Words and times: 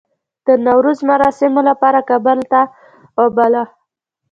د 0.47 0.47
نوروز 0.65 0.99
مراسمو 1.09 1.61
لپاره 1.69 1.99
کابل 2.09 2.39
ته 2.51 2.61
وباله. 3.19 3.63